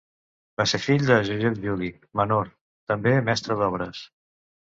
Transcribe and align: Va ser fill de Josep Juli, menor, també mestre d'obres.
Va 0.59 0.63
ser 0.69 0.77
fill 0.85 1.03
de 1.09 1.17
Josep 1.27 1.59
Juli, 1.65 1.89
menor, 2.21 2.49
també 2.93 3.13
mestre 3.27 3.59
d'obres. 3.63 4.01